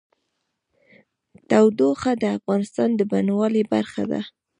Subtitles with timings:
[1.49, 4.21] تودوخه د افغانستان د بڼوالۍ برخه ده.